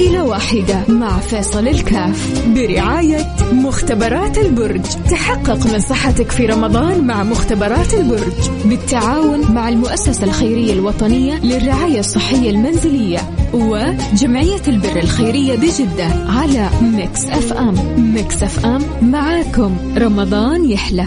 [0.00, 2.44] عائلة واحدة مع فيصل الكاف.
[2.54, 4.82] برعاية مختبرات البرج.
[5.10, 8.50] تحقق من صحتك في رمضان مع مختبرات البرج.
[8.64, 13.18] بالتعاون مع المؤسسة الخيرية الوطنية للرعاية الصحية المنزلية.
[13.52, 17.74] وجمعية البر الخيرية بجدة على Mix FM.
[18.14, 19.76] Mix FM معاكم.
[19.96, 21.06] رمضان يحلى.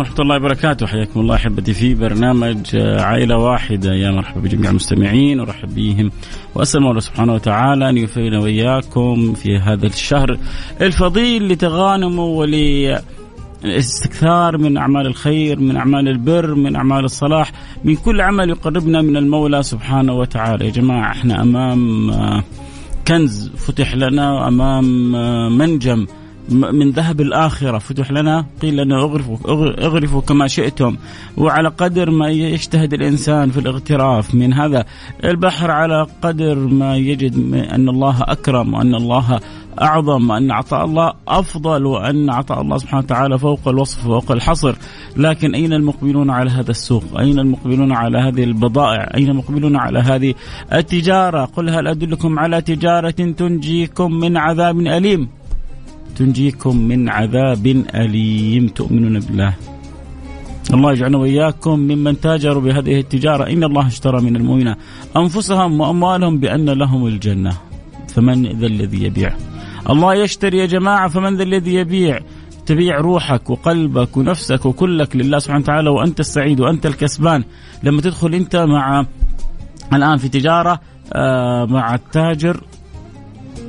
[0.00, 0.86] ورحمة الله وبركاته.
[0.86, 3.94] حياكم الله أحبتي في برنامج عائلة واحدة.
[3.94, 6.10] يا مرحبا بجميع المستمعين ورحب بهم
[6.54, 10.38] وأسأل الله سبحانه وتعالى أن يوفقنا وإياكم في هذا الشهر
[10.80, 12.54] الفضيل لتغانموا ول
[13.64, 17.52] استكثار من أعمال الخير، من أعمال البر، من أعمال الصلاح،
[17.84, 22.10] من كل عمل يقربنا من المولى سبحانه وتعالى، يا جماعة إحنا أمام
[23.08, 25.12] كنز فتح لنا امام
[25.58, 26.06] منجم.
[26.50, 27.78] من ذهب الآخرة.
[27.78, 29.36] فتح لنا قيل لنا اغرفوا,
[29.86, 30.96] اغرفوا كما شئتم.
[31.36, 34.84] وعلى قدر ما يجتهد الإنسان في الاغتراف من هذا
[35.24, 39.40] البحر على قدر ما يجد أن الله أكرم وأن الله
[39.82, 44.74] أعظم وأن عطاء الله أفضل وأن عطاء الله سبحانه وتعالى فوق الوصف وفوق الحصر.
[45.16, 50.34] لكن أين المقبلون على هذا السوق؟ أين المقبلون على هذه البضائع؟ أين المقبلون على هذه
[50.72, 55.39] التجارة؟ قل هل أدلكم على تجارة تنجيكم من عذاب أليم؟
[56.16, 59.54] تنجيكم من عذاب أليم تؤمنون بالله.
[60.74, 63.44] الله يجعلنا وإياكم ممن تاجروا بهذه التجارة.
[63.52, 64.74] إن الله اشترى من المؤمنين
[65.16, 67.52] أنفسهم وأموالهم بأن لهم الجنة.
[68.08, 69.32] فمن ذا الذي يبيع؟
[69.90, 72.20] الله يشتري يا جماعة فمن ذا الذي يبيع؟
[72.66, 77.44] تبيع روحك وقلبك ونفسك وكلك لله سبحانه وتعالى وأنت السعيد وأنت الكسبان.
[77.82, 79.06] لما تدخل أنت مع
[79.92, 80.80] الآن في تجارة
[81.12, 82.60] آه، مع التاجر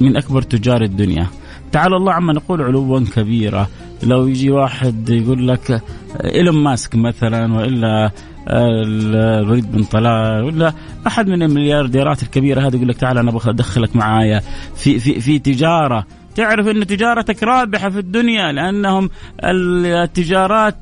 [0.02, 1.28] من أكبر تجار الدنيا.
[1.72, 3.68] تعالى الله عما نقول علوا كبيرا
[4.04, 5.82] لو يجي واحد يقول لك
[6.24, 8.12] إيلون ماسك مثلا وإلا
[8.48, 10.74] الوليد بن طلال ولا
[11.08, 14.42] أحد من المليارديرات الكبيرة هذه يقول لك تعال أنا أدخلك معايا.
[14.76, 16.06] في في في تجارة.
[16.36, 19.10] تعرف إن تجارتك رابحة في الدنيا لأنهم
[19.44, 20.76] التجارات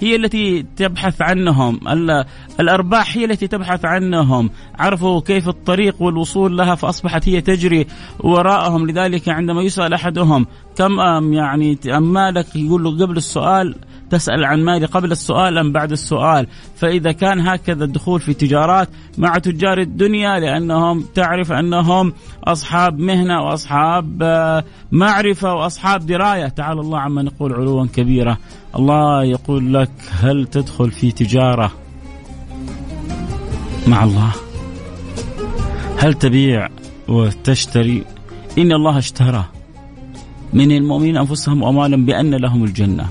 [0.00, 1.80] هي التي تبحث عنهم.
[2.60, 4.50] الأرباح هي التي تبحث عنهم.
[4.78, 7.86] عرفوا كيف الطريق والوصول لها فأصبحت هي تجري
[8.20, 8.86] وراءهم.
[8.86, 10.46] لذلك عندما يسأل أحدهم
[10.76, 10.98] كم
[11.32, 13.74] يعني مالك يقول له قبل السؤال
[14.10, 16.46] تسأل عن مالي قبل السؤال أم بعد السؤال.
[16.76, 18.88] فإذا كان هكذا الدخول في تجارات
[19.18, 22.12] مع تجار الدنيا لأنهم تعرف أنهم
[22.44, 26.48] أصحاب مهنة وأصحاب آه، معرفة وأصحاب دراية.
[26.48, 28.38] تعالى الله عما نقول علوا كبيرة.
[28.76, 31.72] الله يقول لك هل تدخل في تجارة
[33.86, 34.32] مع الله؟
[35.98, 36.68] هل تبيع
[37.08, 38.04] وتشتري؟
[38.58, 39.44] إن الله اشترى.
[40.52, 43.08] من المؤمنين أنفسهم وأموالهم بأن لهم الجنة.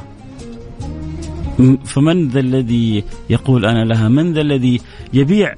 [1.86, 4.82] فمن ذا الذي يقول أنا لها؟ من ذا الذي
[5.14, 5.56] يبيع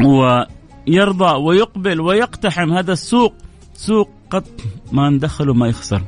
[0.00, 3.34] ويرضى ويقبل ويقتحم هذا السوق؟
[3.74, 4.50] سوق قط
[4.92, 6.02] ما دخله ما يخسر.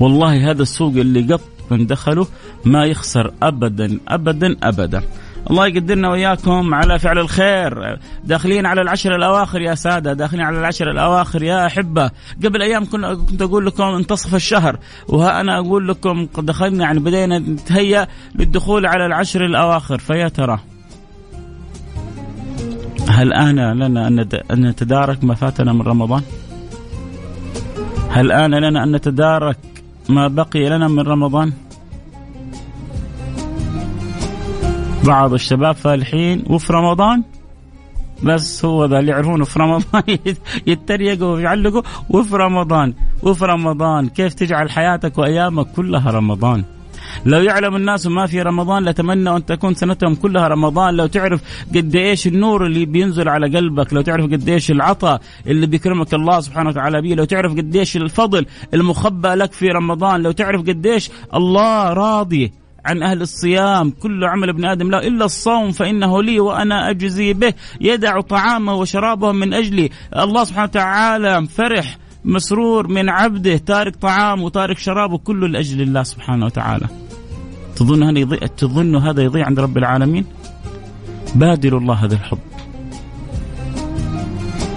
[0.00, 1.40] والله هذا السوق اللي قط
[1.70, 2.26] من دخله
[2.64, 5.02] ما يخسر ابدا ابدا ابدا.
[5.50, 7.98] الله يقدرنا وإياكم على فعل الخير.
[8.24, 12.10] داخلين على العشر الأواخر يا سادة داخلين على العشر الأواخر يا أحبة.
[12.44, 18.08] قبل أيام كنت أقول لكم انتصف الشهر وها أنا أقول لكم دخلنا يعني بدينا نتهيأ
[18.34, 19.98] للدخول على العشر الأواخر.
[19.98, 20.58] فيا ترى
[23.08, 24.08] هل آن لنا
[24.50, 26.22] أن نتدارك ما فاتنا من رمضان؟
[28.10, 29.58] هل آن لنا أن نتدارك
[30.08, 31.52] ما بقي لنا من رمضان؟
[35.04, 37.22] بعض الشباب فالحين وفي رمضان
[38.22, 40.02] بس هو ذا اللي يعرفونه في رمضان
[40.66, 46.64] يتريقوا ويعلقوا وفي رمضان وفي رمضان كيف تجعل حياتك وأيامك كلها رمضان
[47.26, 50.94] لو يعلم الناس ما في رمضان لتمنوا أن تكون سنتهم كلها رمضان.
[50.94, 51.40] لو تعرف
[51.76, 56.40] قد إيش النور اللي بينزل على قلبك لو تعرف قد إيش العطاء اللي بيكرمك الله
[56.40, 60.86] سبحانه وتعالى به لو تعرف قد إيش الفضل المخبى لك في رمضان لو تعرف قد
[60.86, 62.52] إيش الله راضي
[62.84, 63.90] عن أهل الصيام.
[63.90, 67.52] كل عمل ابن آدم لا إلا الصوم فإنه لي وأنا أجزي به.
[67.80, 69.90] يدع طعامه وشرابه من أجلي.
[70.16, 76.46] الله سبحانه وتعالى فرح مسرور من عبده تارك طعام وتارك شرابه كله لأجل الله سبحانه
[76.46, 76.86] وتعالى.
[77.76, 80.24] تظن هذا يضيع تظن هذا يضيع عند رب العالمين؟
[81.34, 82.38] بادروا الله هذا الحب.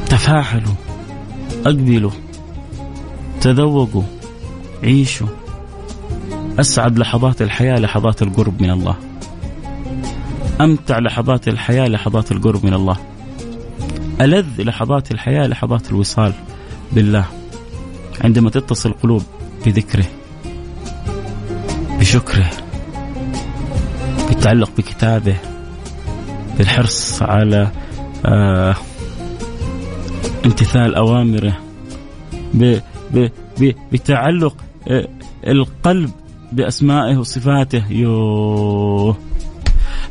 [0.06, 0.74] تفاعلوا
[1.66, 2.12] أقبلوا
[3.42, 4.04] تذوقوا
[4.84, 5.28] عيشوا.
[6.60, 8.96] أسعد لحظات الحياة لحظات القرب من الله.
[10.62, 12.98] أمتع لحظات الحياة لحظات القرب من الله.
[14.22, 16.34] ألذ لحظات الحياة لحظات الوصال.
[16.92, 17.26] بالله
[18.22, 19.24] عندما تتصل القلوب
[19.66, 20.06] بذكره
[22.00, 22.50] بشكره
[24.28, 25.36] بالتعلق بكتابه
[26.58, 27.72] بالحرص على
[28.26, 28.76] آه
[30.46, 31.58] امتثال أوامره
[33.92, 34.56] بتعلق
[34.88, 35.08] آه
[35.48, 36.12] القلب
[36.52, 37.84] بأسمائه وصفاته.
[37.92, 39.18] يوه.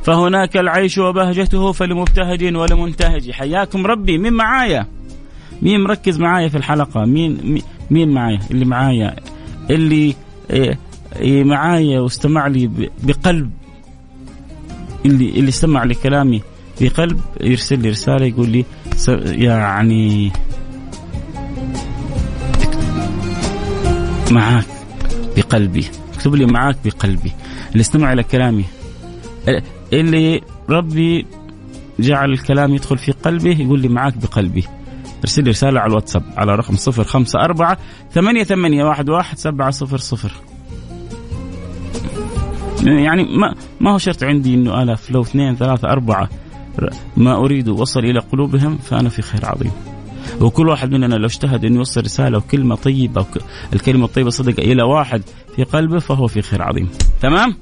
[0.03, 3.31] فهناك العيش وبهجته فلمبتهج ولمنتهج.
[3.31, 4.87] حياكم ربي مين معايا.
[5.63, 7.61] مين مركز معايا في الحلقة؟ مين
[7.91, 9.17] مين معايا؟ اللي معايا.
[9.71, 10.15] اللي
[10.51, 10.79] إيه،
[11.17, 13.51] إيه، معايا واستمع لي بقلب.
[15.07, 16.43] اللي اللي استمع لكلامي
[16.81, 18.65] بقلب يرسل لي رسالة يقول لي
[19.25, 20.33] يعني
[24.31, 24.67] معاك
[25.37, 25.85] بقلبي.
[26.15, 27.33] اكتب لي معاك بقلبي.
[27.73, 28.65] اللي استمع إلى كلامي.
[29.93, 31.27] اللي ربي
[32.01, 34.65] جعل الكلام يدخل في قلبه يقول لي معاك بقلبي.
[35.21, 37.79] ارسل لي رسالة على الواتساب على رقم صفر خمسة أربعة
[38.11, 40.33] ثمانية ثمانية واحد واحد سبعة صفر صفر
[42.87, 46.29] يعني ما ما هو شرط عندي إنه آلاف لو اثنين ثلاثة أربعة
[47.17, 49.73] ما أريد وصل إلى قلوبهم فأنا في خير عظيم.
[50.41, 53.27] وكل واحد مننا لو اجتهد إنه يوصل رسالة وكلمة طيبة
[53.73, 55.23] الكلمة الطيبة صدق إلى واحد
[55.57, 56.89] في قلبه فهو في خير عظيم.
[57.21, 57.57] تمام؟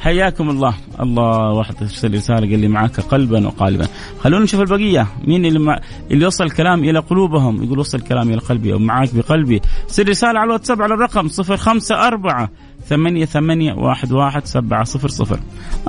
[0.00, 0.74] حياكم الله.
[1.00, 3.86] الله واحد ارسل رسالة قال لي معك قلبا وقالبا.
[4.20, 5.06] خلونا نشوف البقية.
[5.26, 5.80] مين اللي مع...
[6.10, 9.60] اللي وصل الكلام إلى قلوبهم؟ يقول وصل الكلام إلى قلبي أو معك بقلبي.
[9.86, 12.48] سر رسالة على الواتساب على الرقم 054
[12.88, 15.40] ثمانية ثمانية واحد واحد سبعة صفر صفر.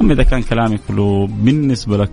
[0.01, 2.11] أما إذا كان كلامي كله بالنسبة لك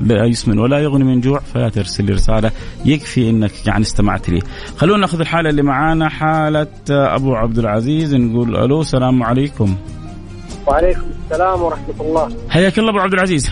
[0.00, 2.50] لا يسمن ولا يغني من جوع فلا ترسل لي رسالة.
[2.84, 4.42] يكفي أنك يعني استمعت لي.
[4.76, 6.08] خلونا ناخذ الحالة اللي معانا.
[6.08, 9.76] حالة أبو عبد العزيز نقول ألو السلام عليكم.
[10.66, 12.28] وعليكم السلام ورحمة الله.
[12.48, 13.50] حياك الله أبو عبد العزيز.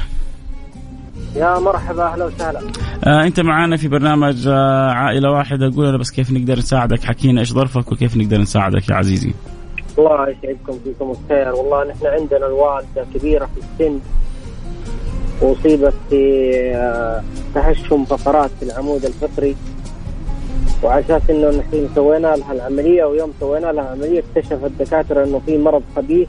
[1.36, 2.60] يا مرحبا أهلا وسهلا.
[3.06, 5.66] آه أنت معانا في برنامج آه عائلة واحدة.
[5.66, 9.34] أنا بس كيف نقدر نساعدك؟ حكينا إيش ظرفك وكيف نقدر نساعدك يا عزيزي.
[9.98, 11.54] الله يسعدكم فيكم الخير.
[11.54, 13.98] والله نحن عندنا الوالدة كبيرة في السن
[15.42, 17.22] واصيبت في آه،
[17.54, 19.56] تهشم فقرات في العمود الفقري
[20.82, 25.58] وعلى أساس إنه نحن سوينا لها العملية ويوم سوينا لها العملية اكتشف الدكاترة إنه في
[25.58, 26.28] مرض خبيث.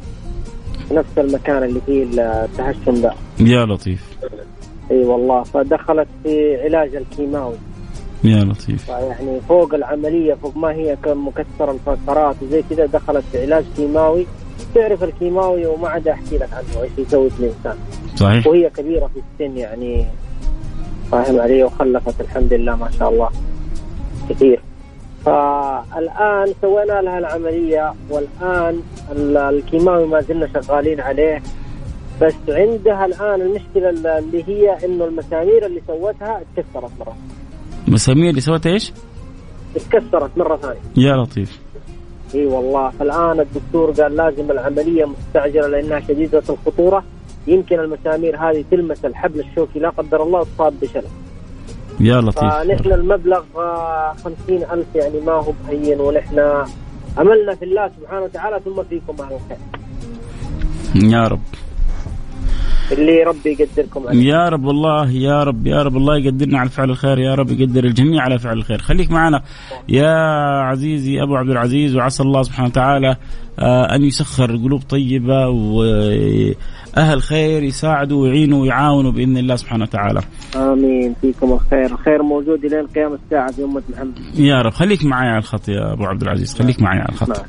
[0.91, 3.13] نفس المكان اللي فيه التهشم ده.
[3.39, 4.17] يا لطيف.
[4.91, 7.55] إي والله فدخلت في علاج الكيماوي.
[8.23, 8.89] يا لطيف.
[8.89, 14.25] يعني فوق العملية فوق ما هي مكسره الفقرات وزي كذا دخلت في علاج كيماوي.
[14.75, 17.77] تعرف الكيماوي وما عاد أحكي لك عنه إيش يسوي في الإنسان.
[18.15, 18.47] صحيح.
[18.47, 20.05] وهي كبيرة في السن يعني
[21.11, 23.29] فاهم علي وخلفت الحمد لله ما شاء الله.
[24.29, 24.61] كثير.
[25.25, 28.81] فالآن سوينا لها العملية والآن
[29.49, 31.41] الكيماوي ما زلنا شغالين عليه.
[32.21, 37.15] بس عندها الآن المشكلة اللي هي إنه المسامير اللي سوتها اتكسرت مرة.
[37.87, 38.93] مسامير اللي سوتها إيش؟
[39.75, 40.79] اتكسرت مرة ثانية.
[40.97, 41.59] يا لطيف.
[42.35, 47.03] إي والله فالان الدكتور قال لازم العملية مستعجلة لأنها شديدة الخطورة.
[47.47, 51.24] يمكن المسامير هذه تلمس الحبل الشوكي لا قدر الله تصاب بشلل.
[51.99, 52.53] يا لطيف.
[52.53, 53.43] فنحن المبلغ
[54.23, 56.39] خمسين ألف يعني ما هو بهين ونحن
[57.19, 59.57] أملنا في الله سبحانه وتعالى ثم فيكم أهل الخير
[60.95, 61.39] يا رب.
[62.91, 66.89] اللي ربي يقدركم عليه يا رب والله يا رب يا رب الله يقدرنا على فعل
[66.89, 69.41] الخير يا رب يقدر الجميع على فعل الخير خليك معنا
[69.89, 70.09] يا
[70.61, 73.15] عزيزي أبو عبد العزيز وعسى الله سبحانه وتعالى
[73.59, 80.21] آه، أن يسخر قلوب طيبة وأهل خير يساعدوا ويعينوا ويعاونوا بإذن الله سبحانه وتعالى.
[80.55, 84.13] آمين فيكم الخير، الخير موجود إلى قيام الساعة في أمة محمد.
[84.39, 87.29] يا رب خليك معي على الخط يا أبو عبد العزيز خليك معي على الخط.
[87.29, 87.45] نعم.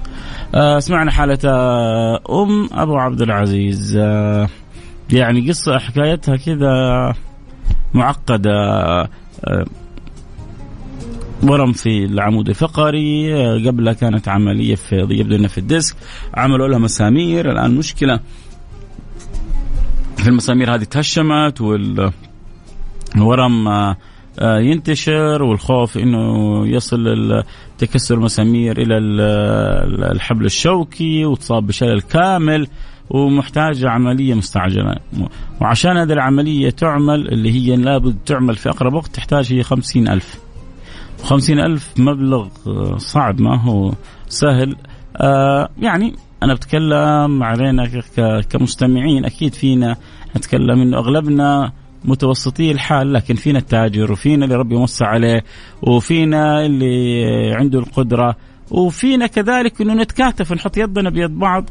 [0.55, 3.99] آه سمعنا حالة آه، أم أبو عبد العزيز
[5.13, 7.15] يعني قصة حكايتها كذا
[7.95, 8.51] معقدة
[9.45, 9.67] آه،
[11.43, 15.97] ورم في العمود الفقري آه، قبلها كانت عملية في يبدو في الديسك
[16.35, 18.21] عملوا لها مسامير الآن مشكلة.
[20.17, 23.97] في المسامير هذه تهشمت والورم آه،
[24.59, 27.43] ينتشر والخوف إنه يصل
[27.79, 28.99] تكسر المسامير إلى
[30.13, 32.69] الحبل الشوكي وتصاب بشلل كامل.
[33.11, 34.97] ومحتاجة عملية مستعجلة.
[35.61, 40.41] وعشان هذه العملية تعمل اللي هي لابد تعمل في أقرب وقت تحتاج هي خمسين ألف.
[41.23, 42.49] خمسين ألف مبلغ
[42.97, 43.93] صعب ما هو
[44.29, 44.77] سهل.
[45.17, 47.91] آه يعني أنا بتكلم علينا
[48.51, 49.97] كمستمعين أكيد فينا
[50.37, 51.73] نتكلم إنه أغلبنا
[52.05, 55.45] متوسطي الحال لكن فينا التاجر وفينا اللي ربي موسع عليه
[55.83, 58.37] وفينا اللي عنده القدرة
[58.71, 61.71] وفينا كذلك إنه نتكاتف نحط يدنا بيد بعض.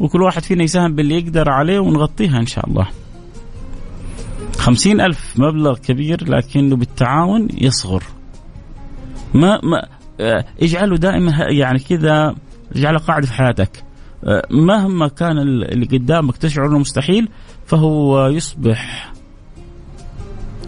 [0.00, 2.88] وكل واحد فينا يساهم باللي يقدر عليه ونغطيها إن شاء الله.
[4.58, 8.02] خمسين ألف مبلغ كبير لكنه بالتعاون يصغر.
[9.34, 9.86] ما, ما
[10.20, 12.34] آه، اجعله دائما يعني كذا
[12.76, 13.84] اجعله قاعدة في حياتك.
[14.24, 17.28] آه، مهما كان اللي قدامك تشعر إنه مستحيل
[17.66, 19.12] فهو يصبح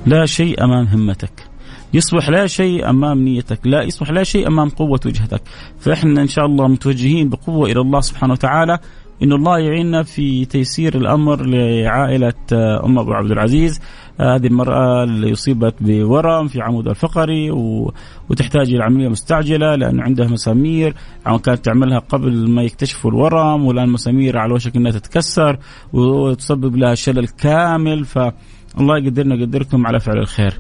[0.07, 1.47] لا شيء أمام همتك.
[1.95, 3.61] يصبح لا شيء أمام نيتك.
[3.65, 5.43] لا يصبح لا شيء أمام قوة وجهتك.
[5.81, 8.79] فإحنا إن شاء الله متوجهين بقوة إلى الله سبحانه وتعالى.
[9.23, 13.81] إن الله يعيننا في تيسير الأمر لعائلة آه، أم أبو عبد العزيز.
[14.21, 17.93] هذه المرأة اللي أصيبت بورم في عمود الفقري و...
[18.31, 20.95] وتحتاج إلى عملية مستعجلة لأنه عندها مسامير.
[21.39, 25.59] كانت تعملها قبل ما يكتشفوا الورم والآن مسامير على وشك إنها تتكسر
[25.93, 28.05] وتسبب لها شلل كامل.
[28.05, 30.55] فالله يقدرنا يقدركم على فعل الخير.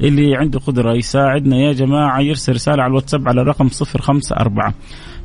[0.00, 3.54] اللي عنده قدرة يساعدنا يا جماعة يرسل رسالة على الواتساب على
[4.00, 4.74] خمسة أربعة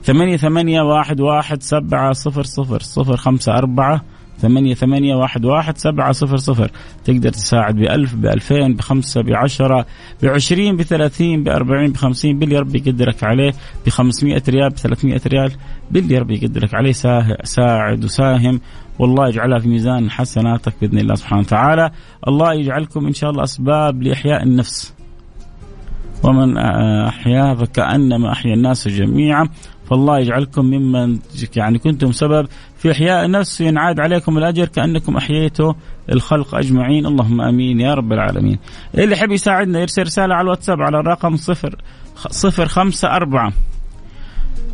[0.03, 4.01] ثمانية ثمانية واحد واحد سبعة صفر صفر صفر خمسة أربعة.
[4.39, 6.71] ثمانية ثمانية واحد واحد سبعة صفر صفر
[7.05, 9.85] تقدر تساعد بألف بألفين بخمسة بعشرة
[10.23, 13.53] بعشرين بثلاثين بأربعين بخمسين باللي ربي يقدرك عليه
[13.85, 15.51] بخمسمائة ريال بثلاثمائة ريال
[15.91, 16.91] باللي ربي يقدرك عليه
[17.43, 18.61] ساعد وساهم.
[18.99, 21.91] والله يجعلها في ميزان حسناتك بإذن الله سبحانه وتعالى،
[22.27, 24.93] الله يجعلكم إن شاء الله أسباب لإحياء النفس.
[26.23, 26.57] ومن
[27.07, 29.49] احياها فكأنما أحيا الناس جميعا.
[29.89, 31.20] فالله يجعلكم ممن
[31.56, 35.74] يعني كنتم سبب في إحياء النفس ينعاد عليكم الأجر كأنكم أحييتوا
[36.12, 37.06] الخلق أجمعين.
[37.06, 38.60] اللهم آمين يا رب العالمين.
[38.98, 41.75] اللي يحب يساعدنا يرسل رسالة على الواتساب على الرقم صفر
[42.15, 43.53] صفر خمسة أربعة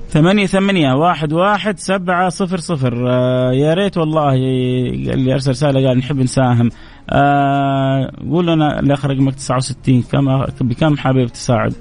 [0.10, 3.10] ثمانية ثمانية واحد واحد سبعة صفر صفر.
[3.10, 6.70] آه يا ريت والله اللي أرسل رسالة قال نحب نساهم.
[7.10, 11.74] آه قول لنا الأخ رقمك 69 كم بكم حابب تساعد؟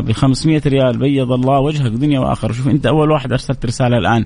[0.00, 2.52] ب 500 ريال بيض الله وجهك دنيا وآخرة.
[2.52, 4.24] شوف أنت أول واحد أرسلت رسالة الآن.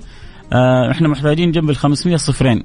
[0.53, 2.63] آه إحنا محتاجين جنب ال 500 صفرين.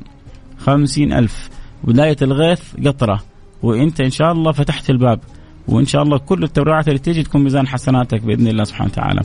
[0.58, 1.48] 50 ألف.
[1.84, 3.20] بداية الغيث قطرة.
[3.62, 5.20] وأنت إن شاء الله فتحت الباب.
[5.68, 9.20] وإن شاء الله كل التبرعات اللي تيجي تكون ميزان حسناتك بإذن الله سبحانه وتعالى.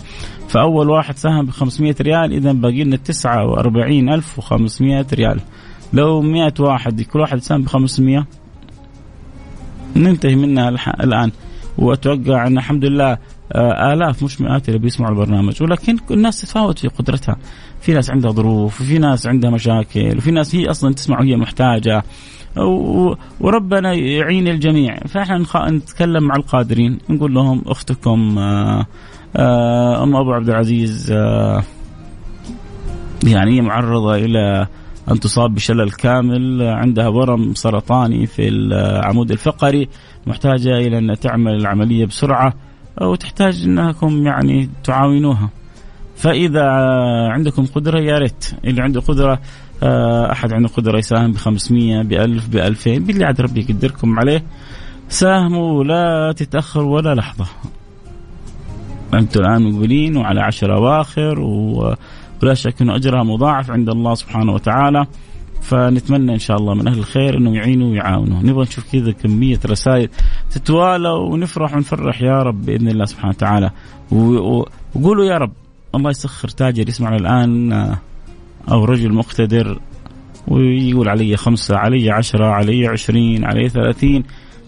[0.48, 5.40] فأول واحد ساهم ب 500 ريال إذا باقي لنا 49500 ريال.
[5.94, 8.26] لو 100 واحد كل واحد ساهم ب 500
[9.96, 10.70] ننتهي منها
[11.04, 11.32] الآن.
[11.78, 13.18] وأتوقع أن الحمد لله
[13.52, 15.64] آه، آلاف مش مئات اللي بيسمعوا البرنامج.
[15.64, 17.38] ولكن الناس تتفاوت في قدرتها.
[17.82, 22.04] في ناس عندها ظروف وفي ناس عندها مشاكل وفي ناس هي أصلا تسمع وهي محتاجة.
[23.40, 24.98] وربنا يعين الجميع.
[24.98, 26.98] فإحنا نتكلم مع القادرين.
[27.10, 28.86] نقول لهم أختكم آه،
[29.36, 31.12] آه، أم أبو عبد العزيز
[33.24, 34.68] يعني معرضة إلى
[35.12, 36.62] أن تصاب بشلل كامل.
[36.62, 39.90] عندها ورم سرطاني في العمود الفقري.
[40.28, 42.54] محتاجة إلى أن تعمل العملية بسرعة
[43.02, 45.50] وتحتاج أنكم يعني تعاونوها.
[46.16, 46.64] فإذا
[47.32, 48.52] عندكم قدرة يا ريت.
[48.66, 49.40] اللي عنده قدرة
[49.84, 54.20] آه، أحد عنده قدرة يساهم ب 500 ب 1000 ب 2000 باللي عاد ربي يقدركم
[54.20, 54.44] عليه.
[55.10, 57.46] ساهموا ولا تتاخروا ولا لحظة.
[59.14, 65.06] أنتم الآن مقبلين وعلى عشر أواخر ولا شك انه أجرها مضاعف عند الله سبحانه وتعالى.
[65.64, 70.10] فنتمنى إن شاء الله من أهل الخير إنهم يعينوا ويعاونوا، نبغى نشوف كذا كمية رسائل
[70.52, 73.72] تتوالى ونفرح ونفرح يا رب بإذن الله سبحانه وتعالى.
[74.12, 75.52] وقولوا يا رب
[75.96, 77.72] الله يسخر تاجر يسمعنا الآن
[78.72, 79.80] أو رجل مقتدر
[80.48, 84.24] ويقول علي خمسة علي عشرة علي عشرين علي ثلاثين.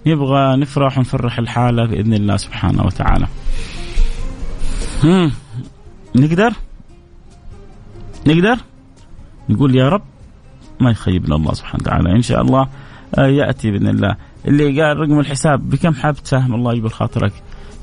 [0.08, 3.28] نبغى نفرح ونفرح الحالة بإذن الله سبحانه وتعالى.
[5.04, 5.32] هم.
[6.16, 6.54] نقدر؟
[8.28, 8.58] نقدر؟
[9.50, 10.02] نقول يا رب
[10.80, 12.12] ما يخيبنا الله سبحانه وتعالى.
[12.12, 12.68] إن شاء الله
[13.18, 14.16] آه، يأتي بإذن الله.
[14.48, 17.34] اللي قال رقم الحساب بكم حاب تساهم؟ الله يقول خاطرك.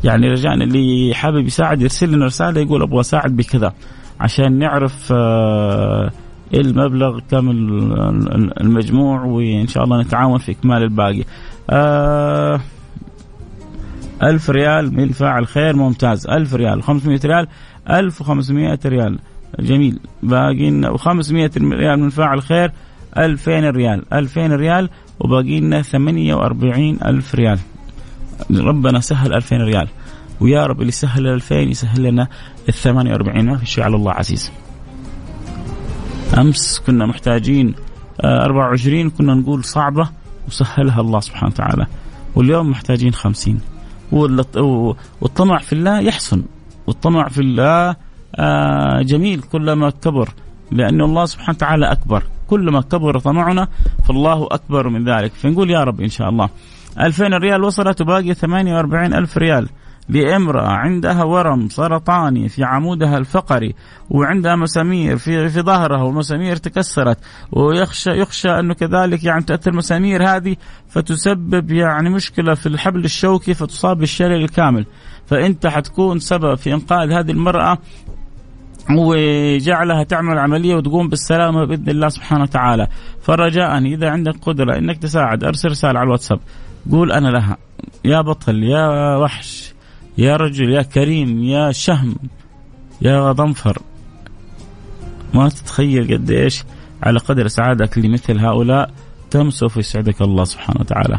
[0.05, 3.73] يعني رجعنا اللي حابب يساعد يرسل لنا رسالة يقول أبغى أساعد بكذا.
[4.21, 6.11] عشان نعرف آه،
[6.55, 7.51] المبلغ كم
[8.61, 11.25] المجموع وإن شاء الله نتعاون في إكمال الباقي.
[11.71, 12.61] آه
[14.23, 16.27] ألف ريال من فاعل خير ممتاز.
[16.27, 17.47] ألف ريال 500 ريال
[17.91, 19.19] 1500 ريال.
[19.61, 19.99] جميل.
[20.23, 22.73] باقي لنا 500 ريال من فاعل خير
[23.19, 24.05] 2000 ريال.
[24.13, 24.91] 2000 ريال
[25.21, 27.59] وباقي لنا 48 ألف ريال.
[28.51, 29.89] ربنا سهل 2000 ريال.
[30.41, 32.29] ويا رب اللي سهل ال 2000 يسهل لنا
[32.69, 34.53] ال 48 ما في شيء على الله عزيز.
[36.39, 37.75] أمس كنا محتاجين
[38.25, 40.09] 24 آه، كنا نقول صعبة
[40.49, 41.87] وسهلها الله سبحانه وتعالى.
[42.35, 43.61] واليوم محتاجين 50
[44.13, 46.43] والطمع في الله يحسن.
[46.87, 47.97] والطمع في الله
[49.03, 50.29] جميل كلما كبر
[50.71, 52.23] لأن الله سبحانه وتعالى أكبر.
[52.47, 53.69] كلما كبر طمعنا
[54.05, 55.33] فالله أكبر من ذلك.
[55.33, 56.49] فنقول يا رب إن شاء الله
[57.01, 59.69] 2000 ريال وصلت وباقي 48 ألف ريال.
[60.09, 63.75] لامرأة عندها ورم سرطاني في عمودها الفقري
[64.11, 67.19] وعندها مسامير في في ظهرها والمسامير تكسرت
[67.53, 70.57] ويخشى يخشى انه كذلك يعني تاثر المسامير هذه
[70.89, 74.87] فتسبب يعني مشكلة في الحبل الشوكي فتصاب بالشلل الكامل.
[75.27, 77.79] فأنت حتكون سبب في إنقاذ هذه المرأة
[78.91, 82.89] وجعلها تعمل عملية وتقوم بالسلامة بإذن الله سبحانه وتعالى.
[83.23, 86.41] فرجاء إذا عندك قدرة إنك تساعد أرسل رسالة على الواتساب.
[86.91, 87.57] قول أنا لها.
[88.05, 89.75] يا بطل يا وحش
[90.19, 92.15] يا رجل يا كريم يا شهم
[93.03, 93.79] يا ضنفر
[95.35, 96.65] ما تتخيل قد إيش
[97.03, 98.91] على قدر سعادتك لمثل هؤلاء
[99.31, 101.19] تم سوف يسعدك الله سبحانه وتعالى.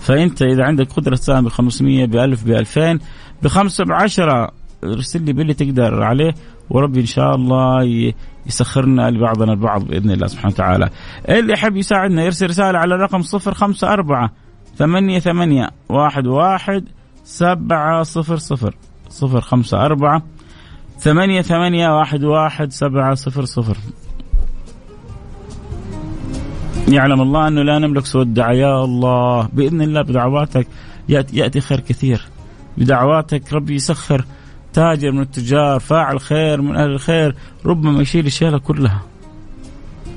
[0.00, 2.98] فأنت إذا عندك قدرة تساهم ب 500 ب 1000 ب 2000
[3.42, 4.50] بخمسة بعشرة
[4.84, 6.34] ارسل لي باللي تقدر عليه
[6.70, 8.12] وربي إن شاء الله
[8.46, 10.90] يسخرنا لبعضنا البعض بإذن الله سبحانه وتعالى.
[11.28, 14.30] اللي يحب يساعدنا يرسل رسالة على الرقم 054
[14.76, 16.84] ثمانية ثمانية واحد واحد
[17.24, 18.74] سبعة صفر صفر
[19.08, 20.22] صفر خمسة أربعة
[20.98, 23.76] ثمانية ثمانية واحد واحد سبعة صفر صفر.
[26.88, 29.48] يعلم الله أنه لا نملك سوى الدعاء يا الله.
[29.52, 30.66] بإذن الله بدعواتك
[31.08, 32.28] يأتي, خير كثير.
[32.78, 34.24] بدعواتك ربي يسخر.
[34.74, 37.34] تاجر من التجار فاعل خير من أهل الخير
[37.66, 39.02] ربما يشيل الشيلة كلها.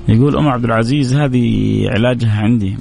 [0.07, 2.77] يقول أم عبد العزيز هذه علاجها عندي.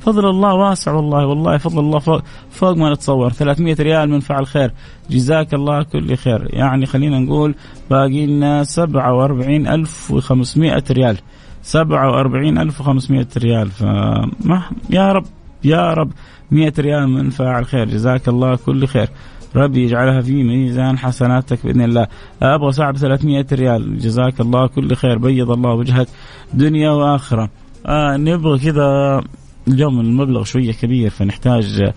[0.00, 3.30] فضل الله واسع والله والله فضل الله فوق, فوق ما نتصور.
[3.30, 4.72] 300 ريال من فعل خير.
[5.10, 6.48] جزاك الله كل خير.
[6.52, 7.54] يعني خلينا نقول
[7.90, 11.18] باقي لنا 47500 ريال.
[11.62, 13.70] 47500 ريال.
[13.70, 15.24] فما يا رب
[15.64, 16.12] يا رب
[16.50, 17.88] 100 ريال من فاعل خير.
[17.88, 19.08] جزاك الله كل خير.
[19.56, 22.06] ربي يجعلها في ميزان حسناتك بإذن الله.
[22.42, 23.98] أبغى ساعة ب 300 ريال.
[23.98, 25.18] جزاك الله كل خير.
[25.18, 26.08] بيض الله وجهك.
[26.54, 27.50] دنيا وآخرة.
[27.86, 29.20] آه نبغى كذا
[29.68, 31.92] اليوم المبلغ شوية كبير فنحتاج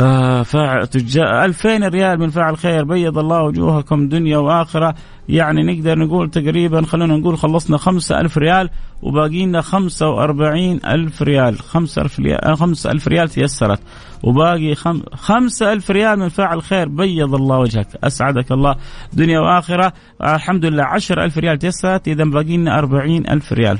[0.00, 4.94] آه فاعل تجار 2000 ريال من فاعل خير بيض الله وجوهكم دنيا وآخرة.
[5.28, 8.70] يعني نقدر نقول تقريبا خلونا نقول خلصنا 5000 ريال
[9.02, 11.58] وباقي لنا 45000 ريال.
[11.58, 13.80] 5000 ريال 5000 ريال تيسرت.
[14.22, 14.74] وباقي
[15.14, 17.88] 5000 ريال من فاعل خير بيض الله وجهك.
[18.04, 18.76] أسعدك الله.
[19.12, 19.92] دنيا وآخرة.
[20.20, 22.08] آه الحمد لله 10000 ريال تيسرت.
[22.08, 23.78] اذا باقي لنا 40000 ريال.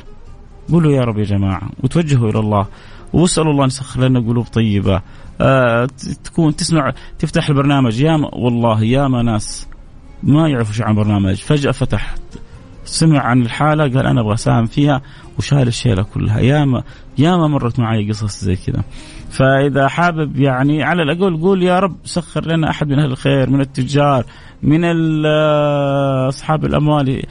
[0.73, 2.67] قولوا يا رب يا جماعة وتوجهوا إلى الله.
[3.13, 5.03] واسألوا الله أن يسخر لنا قلوب طيبة.
[6.25, 8.01] تكون تسمع تفتح البرنامج.
[8.01, 9.69] يا والله يا ما ناس
[10.23, 11.35] ما يعرفوا شو عن برنامج.
[11.35, 12.21] فجأة فتحت
[12.85, 15.03] سمع عن الحالة قال أنا أبغى أساهم فيها
[15.39, 16.41] وشال الشيلة كلها.
[16.41, 16.83] ياما
[17.19, 18.83] ياما مرت معي قصص زي كذا.
[19.31, 23.61] فإذا حابب يعني على الأقل قول يا رب سخر لنا أحد من أهل الخير من
[23.61, 24.25] التجار
[24.63, 24.85] من
[26.29, 27.23] أصحاب الأموال.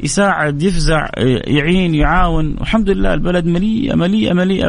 [0.00, 1.06] يساعد يفزع
[1.46, 4.68] يعين يعاون والحمد لله البلد مليئة مليئة مليئة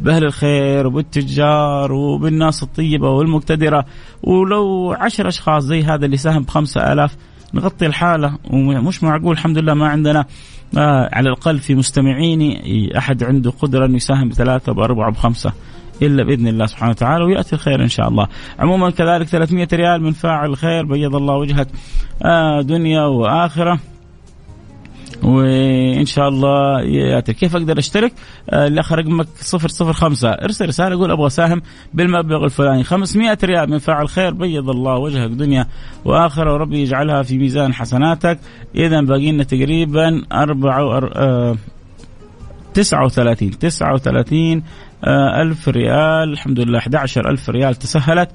[0.00, 3.84] بأهل الخير وبالتجار وبالناس الطيبة والمقتدرة
[4.22, 7.16] ولو عشر أشخاص زي هذا اللي ساهم بخمسة آلاف
[7.54, 10.24] نغطي الحالة ومش معقول الحمد لله ما عندنا
[10.78, 15.52] آه على الأقل في مستمعيني أحد عنده قدرة أنه يساهم بثلاثة بأربعة بخمسة
[16.02, 18.26] إلا بإذن الله سبحانه وتعالى ويأتي الخير إن شاء الله.
[18.58, 21.68] عموما كذلك 300 ريال من فاعل الخير بيض الله وجهك
[22.22, 23.78] آه دنيا وآخرة.
[25.22, 27.32] وإن شاء الله يأتي.
[27.32, 28.12] كيف أقدر أشترك؟
[28.50, 29.26] آه الأخ رقمك
[29.60, 31.62] 005 ارسل رسالة قول أبغى اساهم
[31.94, 32.84] بالمبلغ الفلاني.
[32.84, 33.70] 500 ريال.
[33.70, 35.66] من فاعل خير بيض الله وجهك دنيا
[36.04, 38.38] وآخرة وربي يجعلها في ميزان حسناتك.
[38.74, 41.56] اذا باقي لنا تقريبا 4 آه
[42.74, 44.62] 39 39
[45.04, 46.32] آه، ألف ريال.
[46.32, 48.30] الحمد لله 11 ألف ريال تسهلت.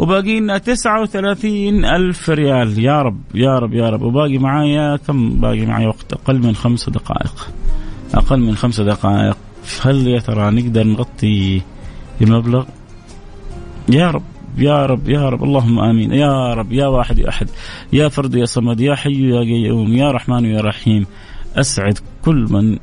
[0.00, 2.78] وباقي لنا 39 ألف ريال.
[2.78, 4.02] يا رب يا رب يا رب.
[4.02, 7.50] وباقي معايا كم؟ باقي معايا وقت أقل من خمس دقائق.
[8.14, 9.36] أقل من خمس دقائق.
[9.82, 11.62] هل يا ترى نقدر نغطي
[12.22, 12.64] المبلغ؟
[13.88, 14.22] يا رب
[14.58, 15.44] يا رب يا رب.
[15.44, 16.12] اللهم آمين.
[16.12, 17.48] يا رب يا واحد يا أحد.
[17.92, 21.06] يا فرد يا صمد يا حي يا قيوم يا رحمن يا رحيم.
[21.56, 22.78] أسعد كل من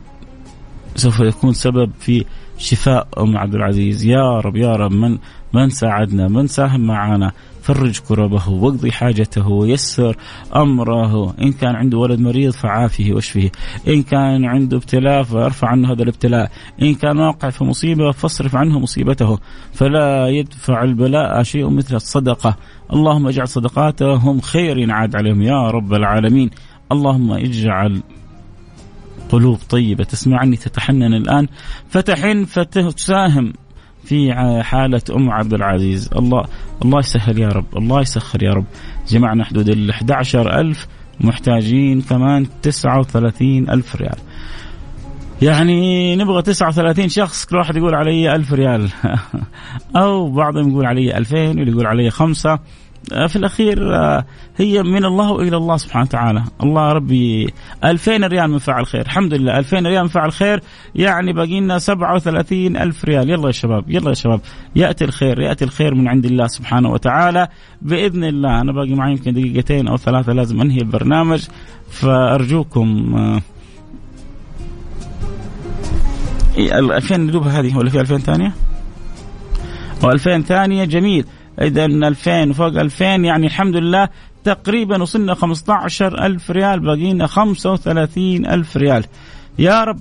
[0.95, 2.25] سوف يكون سبب في
[2.57, 4.05] شفاء أم عبد العزيز.
[4.05, 4.91] يا رب يا رب.
[4.91, 5.17] من
[5.53, 7.31] من ساعدنا من ساهم معنا
[7.61, 10.17] فرج كربه واقضي حاجته ويسر
[10.55, 11.33] أمره.
[11.41, 13.51] إن كان عنده ولد مريض فعافه واشفه
[13.87, 16.51] إن كان عنده ابتلاء فارفع عنه هذا الابتلاء.
[16.81, 19.39] إن كان واقع في مصيبة فاصرف عنه مصيبته.
[19.73, 22.57] فلا يدفع البلاء شيء مثل الصدقة.
[22.93, 26.49] اللهم اجعل صدقاتهم خير ينعاد عليهم يا رب العالمين.
[26.91, 28.01] اللهم اجعل
[29.29, 30.03] قلوب طيبة.
[30.03, 31.47] تسمعني تتحنن الآن.
[31.89, 33.53] فتحن فتساهم.
[34.07, 36.09] في حالة أم عبد العزيز.
[36.15, 36.45] الله
[36.85, 38.65] الله يسهل يا رب الله يسخر يا رب.
[39.07, 39.93] جمعنا حدود ال
[40.35, 40.87] ألف
[41.19, 44.17] محتاجين كمان 39 ألف ريال.
[45.41, 48.89] يعني نبغى 39 شخص كل واحد يقول علي ألف ريال.
[49.95, 52.59] أو بعضهم يقول علي 2000 واللي يقول علي خمسة.
[53.07, 54.25] في الأخير آه،
[54.57, 56.43] هي من الله وإلى الله سبحانه وتعالى.
[56.63, 59.01] الله ربي 2000 ريال من فعل خير.
[59.01, 60.61] الحمد لله 2000 ريال من فعل خير.
[60.95, 63.29] يعني باقي لنا 37 ألف ريال.
[63.29, 64.41] يلا يا شباب يلا يا شباب.
[64.75, 67.47] يأتي الخير يأتي الخير من عند الله سبحانه وتعالى.
[67.81, 71.47] بإذن الله أنا باقي معي يمكن دقيقتين أو ثلاثة لازم أنهي البرنامج.
[71.89, 73.41] فأرجوكم آه،
[76.57, 78.53] ال 2000 ندوب هذه ولا في 2000 ثانية؟
[80.01, 81.25] و2000 ثانية جميل.
[81.61, 84.09] اذا 2000 وفوق 2000 يعني الحمد لله
[84.43, 89.05] تقريبا وصلنا 15000 ريال باقينا 35000 ريال.
[89.59, 89.99] يا رب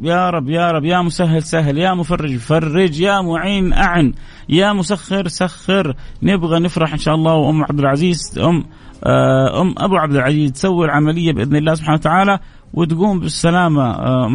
[0.00, 4.12] يا رب يا رب يا مسهل سهل يا مفرج فرج يا معين أعن
[4.48, 5.94] يا مسخر سخر.
[6.22, 8.64] نبغى نفرح إن شاء الله وأم عبد العزيز أم
[9.04, 12.38] آه، أم أبو عبد العزيز تسوي العملية بإذن الله سبحانه وتعالى
[12.74, 14.26] وتقوم بالسلامة آه،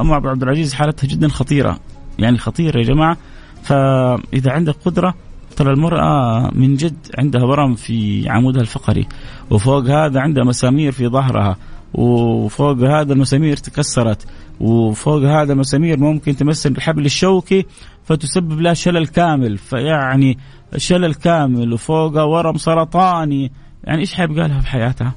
[0.00, 1.78] أم عبد العزيز حالتها جدا خطيرة.
[2.18, 3.16] يعني خطيرة يا جماعة.
[3.62, 5.14] فإذا عندك قدرة
[5.56, 9.06] ترى المرأة من جد عندها ورم في عمودها الفقري
[9.50, 11.56] وفوق هذا عندها مسامير في ظهرها
[11.94, 14.26] وفوق هذا المسامير تكسرت
[14.60, 17.66] وفوق هذا المسامير ممكن تمثل الحبل الشوكي
[18.04, 20.38] فتسبب لها شلل كامل فيعني
[20.76, 23.52] شلل كامل وفوقها ورم سرطاني.
[23.84, 25.14] يعني إيش حيبقى لها في حياتها؟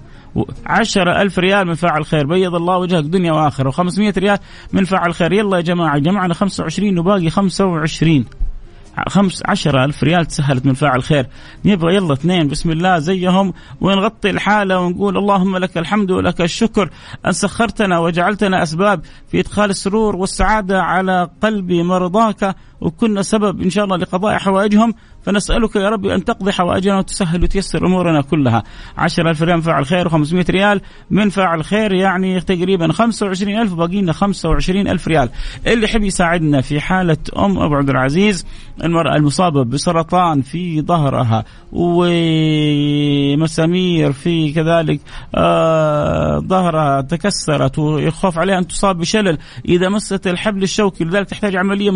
[0.66, 4.38] عشرة ألف ريال من فاعل خير بيض الله وجهك دنيا وآخرة و500 ريال
[4.74, 5.34] من فاعل خير.
[5.34, 8.26] يلا يا جماعة جمعنا 25 وباقي 25
[9.08, 11.28] خمس عشرة ألف ريال تسهلت من فاعل خير.
[11.66, 16.90] نبغى يلا اثنين بسم الله زيهم ونغطي الحالة ونقول اللهم لك الحمد ولك الشكر.
[17.26, 22.56] أن سخرتنا وجعلتنا أسباب في إدخال السرور والسعادة على قلب مرضاك.
[22.82, 24.94] وكنا سبب إن شاء الله لقضاء حوائجهم.
[25.24, 28.64] فنسألك يا رب أن تقضي حوائجنا وتسهل وتيسر أمورنا كلها.
[28.98, 33.74] عشر ألف ريال من فاعل خير و500 ريال من فاعل خير يعني تقريبا 25 ألف
[33.74, 35.30] باقي لنا 25 ألف ريال.
[35.68, 38.46] اللي يحب يساعدنا في حالة أم أبو عبد العزيز
[38.84, 41.46] المرأة المصابة بسرطان في ظهرها
[43.32, 45.00] ومسامير في كذلك
[45.36, 49.38] آه ظهرها تكسرت ويخاف عليها أن تصاب بشلل.
[49.66, 51.92] إذا مست الحبل الشوكي لذلك تحتاج عملية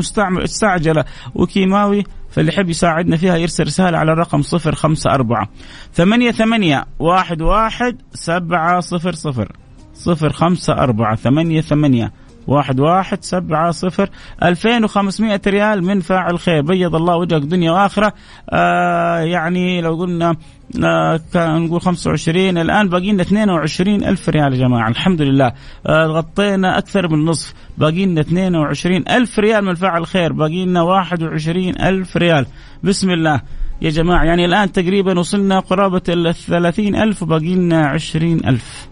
[0.69, 1.05] مستعجلة
[1.35, 5.49] وكيماوي فاللي يحب يساعدنا فيها يرسل رسالة على الرقم صفر خمسة أربعة.
[5.93, 9.51] ثمانية ثمانية واحد واحد سبعة صفر صفر.
[9.93, 12.11] صفر خمسة أربعة ثمانية ثمانية
[12.47, 14.09] واحد واحد سبعة صفر.
[14.43, 16.61] ألفين وخمسمائة ريال من فاعل خير.
[16.61, 18.13] بيض الله وجهك دنيا وآخرة.
[18.49, 20.35] آه يعني لو قلنا
[20.83, 24.89] آه كان نقول 25 الآن باقي لنا 22 ألف ريال يا جماعة.
[24.89, 25.51] الحمد لله.
[25.87, 27.53] آه غطينا أكثر من نصف.
[27.77, 30.33] باقي لنا 22 ألف ريال من فاعل خير.
[30.33, 32.45] باقي لنا 21 ألف ريال.
[32.83, 33.41] بسم الله.
[33.81, 38.88] يا جماعة يعني الآن تقريبا وصلنا قرابة ال 30 ألف وباقي لنا 20 ألف.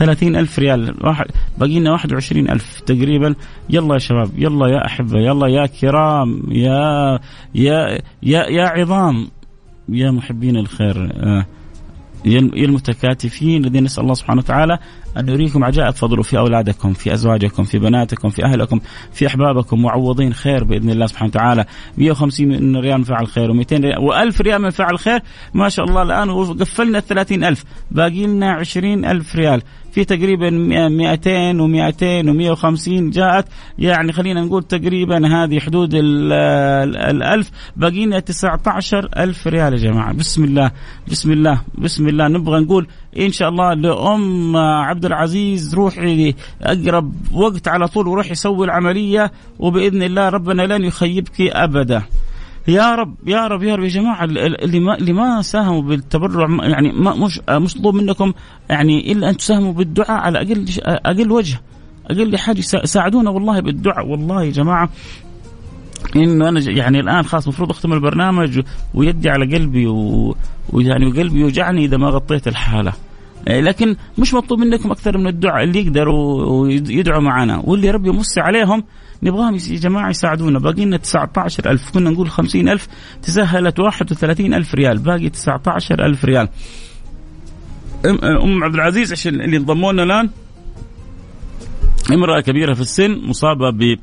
[0.00, 0.94] ثلاثين ألف ريال.
[1.06, 1.24] واحد
[1.58, 3.34] باقي واحد وعشرين ألف تقريبا.
[3.70, 7.18] يلا يا شباب يلا يا أحبة يلا يا كرام يا
[7.54, 9.28] يا يا, يا عظام
[9.88, 11.46] يا محبين الخير آه
[12.24, 14.78] يا المتكاتفين الذين نسأل الله سبحانه وتعالى
[15.16, 15.94] أن يريكم عجائب.
[15.94, 18.80] فضله في أولادكم في أزواجكم في بناتكم في أهلكم
[19.12, 19.82] في أحبابكم.
[19.82, 21.64] معوضين خير بإذن الله سبحانه وتعالى.
[21.98, 25.20] 150 ريال من فعل خير و200 ريال و1000 ريال من فعل خير.
[25.54, 29.62] ما شاء الله الآن وقفلنا 30000 باقي لنا 20000 ريال.
[29.92, 33.44] في تقريبا 200 و200 و150 جاءت.
[33.78, 36.32] يعني خلينا نقول تقريبا هذه حدود ال
[37.22, 40.12] 1000 باقي لنا 19000 ريال يا جماعة.
[40.12, 40.70] بسم الله
[41.08, 42.28] بسم الله بسم الله.
[42.28, 42.86] نبغى نقول
[43.18, 50.02] إن شاء الله لأم عبد العزيز روحي اقرب وقت على طول وروحي سوي العملية وبإذن
[50.02, 52.02] الله ربنا لن يخيبك أبدا.
[52.68, 56.92] يا رب يا رب يا رب يا جماعة اللي ما اللي ما ساهموا بالتبرع يعني
[56.92, 58.32] ما مش مش مطلوب منكم
[58.70, 61.60] يعني إلا أن تساهموا بالدعاء على أقل أقل وجه
[62.10, 64.06] أقل حاجة ساعدونا والله بالدعاء.
[64.06, 64.88] والله يا جماعة
[66.16, 68.60] إنه أنا يعني الآن خلاص المفروض أختم البرنامج
[68.94, 69.86] ويدي على قلبي
[70.72, 72.92] ويعني وقلبي يوجعني إذا ما غطيت الحالة.
[73.46, 77.62] لكن مش مطلوب منكم أكثر من الدعاء اللي يقدروا ويدعوا معنا.
[77.64, 78.84] واللي ربي يمس عليهم
[79.22, 80.58] نبغاهم يا جماعة يساعدونا.
[80.58, 82.88] باقي لنا 19000 كنا نقول 50000
[83.22, 84.98] تسهلت 31000 ريال.
[84.98, 86.48] باقي 19000 ريال.
[88.44, 90.30] ام عبد العزيز عشان اللي انضموا لنا الآن؟
[92.12, 93.98] امرأة كبيرة في السن مصابة ب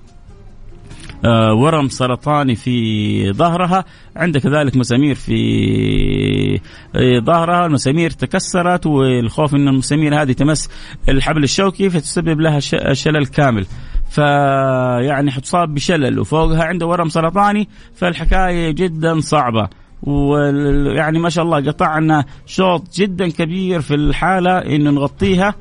[1.53, 3.85] ورم سرطاني في ظهرها.
[4.15, 6.59] عندها كذلك مسامير في
[6.95, 7.65] آه، ظهرها.
[7.65, 10.69] المسامير تكسرت والخوف إن المسامير هذه تمس
[11.09, 12.59] الحبل الشوكي فتسبب لها
[12.93, 13.65] شلل كامل.
[14.09, 19.69] فيعني حتصاب بشلل وفوقها عنده ورم سرطاني فالحكاية جدا صعبة.
[20.03, 25.55] ويعني ما شاء الله قطعنا شوط جدا كبير في الحالة إنه نغطيها.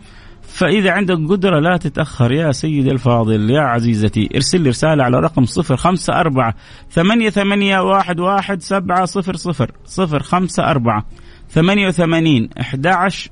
[0.56, 4.28] فإذا عندك قدرة لا تتأخر يا سيدي الفاضل يا عزيزتي.
[4.34, 6.54] ارسل لي رسالة على رقم صفر خمسة أربعة
[6.90, 11.04] ثمانية ثمانية واحد واحد سبعة صفر صفر صفر خمسة أربعة
[11.50, 12.86] ثمانية وثمانين أحد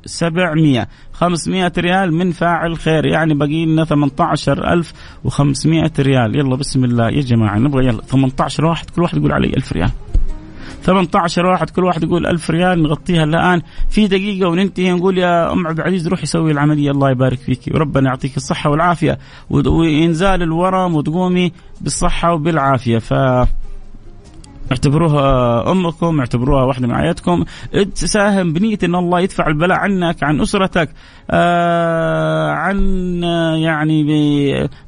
[0.05, 0.89] سبعمية.
[1.13, 4.93] خمسمائة ريال من فاعل خير يعني باقي لنا ثمانية عشر ألف
[5.25, 6.37] وخمسمائة ريال.
[6.37, 8.03] يلا بسم الله يا جماعة نبغى يلا.
[8.03, 9.91] ثمانية عشر واحد كل واحد يقول علي ألف ريال.
[10.83, 13.63] 18 واحد كل واحد يقول ألف ريال نغطيها الآن.
[13.91, 16.91] في دقيقة وننتهي نقول يا أم عبد العزيز روحي سوي العملية.
[16.91, 17.61] الله يبارك فيك.
[17.75, 19.19] وربنا يعطيك الصحة والعافية.
[19.51, 22.99] وإنزال الورم وتقومي بالصحة وبالعافية.
[22.99, 23.15] ف
[24.73, 27.45] اعتبروها أمكم اعتبروها واحدة من عائلتكم.
[27.95, 30.91] تساهم بنية إن الله يدفع البلاء عنك عن أسرتك
[31.31, 32.79] آه عن
[33.59, 34.05] يعني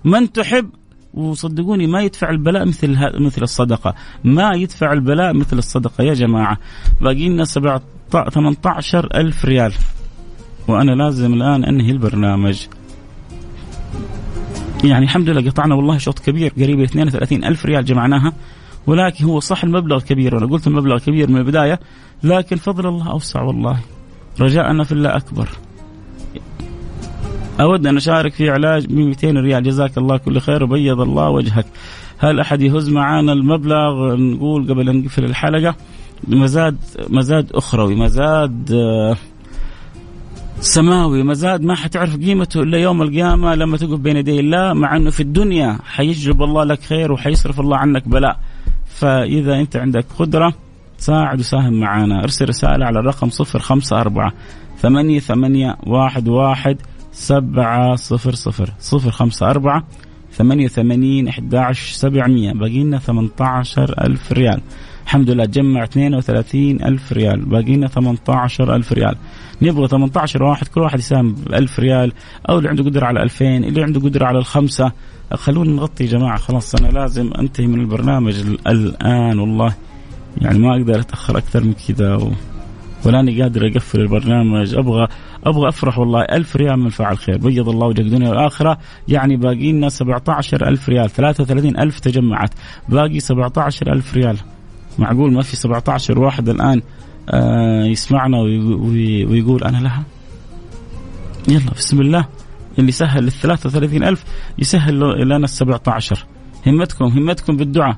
[0.04, 0.70] من تحب
[1.16, 3.94] وصدقوني ما يدفع البلاء مثل مثل الصدقة.
[4.24, 6.58] ما يدفع البلاء مثل الصدقة يا جماعة.
[7.00, 7.44] باقي لنا
[8.10, 9.72] 18 ألف ريال.
[10.68, 12.66] وأنا لازم الآن أنهي البرنامج.
[14.84, 18.32] يعني الحمد لله قطعنا والله شوط كبير قريب 32 ألف ريال جمعناها.
[18.86, 21.80] ولكن هو صح المبلغ كبير وأنا قلت المبلغ كبير من البداية
[22.22, 23.80] لكن فضل الله أوسع والله.
[24.40, 25.48] رجاءنا في الله أكبر.
[27.60, 29.62] أود أن أشارك في علاج ب 200 ريال.
[29.62, 31.66] جزاك الله كل خير وبيض الله وجهك.
[32.18, 35.74] هل أحد يهز معانا المبلغ؟ نقول قبل أن نقفل الحلقة
[36.28, 36.76] مزاد
[37.08, 39.16] مزاد أخروي مزاد آه،
[40.60, 41.22] سماوي.
[41.22, 45.20] مزاد ما حتعرف قيمته إلا يوم القيامة لما تقف بين يدي الله مع إنه في
[45.20, 48.40] الدنيا حيجلب الله لك خير وحيصرف الله عنك بلاء.
[48.86, 50.54] فإذا أنت عندك قدرة
[50.98, 54.30] ساعد وساهم معنا أرسل رسالة على الرقم 054
[54.78, 56.76] ثمانية ثمانية واحد واحد
[57.16, 58.72] سبعة صفر صفر.
[58.78, 59.84] صفر خمسة أربعة
[60.32, 62.52] ثمانية وثمانين أحد عشر سبعمية.
[62.52, 64.60] باقي لنا ثمانية عشر ألف ريال.
[65.04, 67.44] الحمد لله تجمع 32 ألف ريال.
[67.44, 69.16] باقي لنا 18 ألف ريال.
[69.62, 72.12] نبغى 18 واحد كل واحد يساهم ب 1000 ريال.
[72.48, 74.92] أو اللي عنده قدرة على 2000 اللي عنده قدرة على الخمسة.
[75.34, 78.34] خلونا نغطي يا جماعة خلاص أنا لازم أنتهي من البرنامج
[78.66, 79.74] الآن والله
[80.40, 82.30] يعني ما أقدر أتأخر أكثر من كذا و...
[83.04, 84.74] ولاني قادر اقفل البرنامج.
[84.74, 85.08] أبغى
[85.44, 86.20] أبغى أفرح والله.
[86.20, 87.38] ألف ريال من فعل خير.
[87.38, 88.78] بيض الله وجهك الدنيا والآخرة.
[89.08, 91.10] يعني باقي لنا 17 ألف ريال.
[91.10, 92.50] 33 ألف تجمعت.
[92.88, 94.36] باقي 17 ألف ريال.
[94.98, 96.82] معقول ما في 17 واحد الآن
[97.30, 100.02] آه يسمعنا ويقول أنا لها؟
[101.48, 102.26] يلا بسم الله.
[102.78, 104.24] اللي سهل لل 33 ألف
[104.58, 106.26] يسهل لنا ال 17
[106.66, 107.96] همتكم همتكم بالدعاء.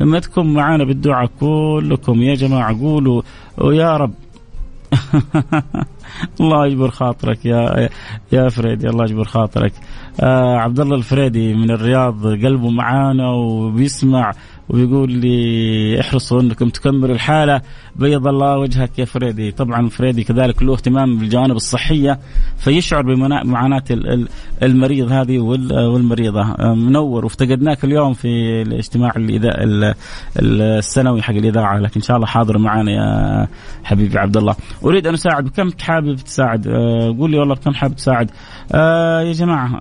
[0.00, 1.30] همتكم معانا بالدعاء.
[1.40, 3.22] كلكم يا جماعة قولوا.
[3.58, 4.14] ويا رب.
[6.40, 7.88] الله يجبر خاطرك يا
[8.32, 9.72] يا فريدي الله يجبر خاطرك.
[10.20, 14.32] آه عبد الله الفريدي من الرياض قلبه معانا وبيسمع
[14.70, 17.60] ويقول لي احرصوا انكم تكملوا الحالة
[17.96, 19.50] بيض الله وجهك يا فريدي.
[19.50, 22.18] طبعا فريدي كذلك له اهتمام بالجوانب الصحية
[22.58, 23.82] فيشعر بمعاناه
[24.62, 26.54] المريض هذه والمريضة.
[26.74, 29.12] منور وافتقدناك اليوم في الاجتماع
[30.36, 33.48] السنوي حق الإذاعة لكن إن شاء الله حاضر معنا يا
[33.84, 37.94] حبيبي عبد الله أريد أن أساعد بكم حابب تساعد؟ آه، قول لي والله بكم حابب
[37.96, 38.30] تساعد؟
[38.72, 39.80] آه يا جماعة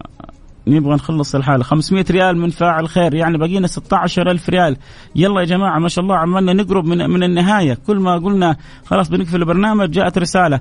[0.70, 1.64] نبغى نخلص الحالة.
[1.64, 4.78] 500 ريال من فاعل خير يعني بقينا 16000 ريال.
[5.16, 7.78] يلا يا جماعة ما شاء الله عمالنا نقرب من من النهاية.
[7.88, 8.56] كل ما قلنا
[8.86, 10.60] خلاص بنقفل البرنامج جاءت رسالة.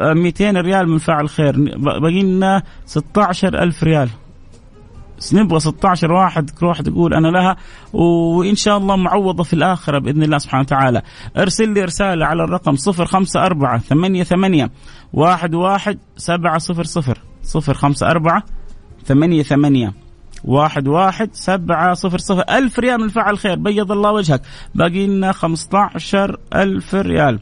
[0.00, 1.76] 200 ريال من فاعل خير.
[1.76, 4.08] باقي لنا 16000 ريال.
[5.32, 7.56] نبغى 16 واحد كل واحد يقول أنا لها.
[7.92, 11.02] وإن شاء الله معوضة في الآخرة بإذن الله سبحانه وتعالى.
[11.36, 14.70] أرسل لي رسالة على الرقم 054 88
[15.14, 16.58] 11 700
[17.54, 18.42] 054
[19.04, 19.92] ثمانية ثمانية.
[20.44, 22.44] واحد واحد سبعة صفر صفر.
[22.50, 23.54] ألف ريال من فعل خير.
[23.54, 24.42] بيض الله وجهك.
[24.74, 27.38] باقي لنا خمسة عشر ألف ريال.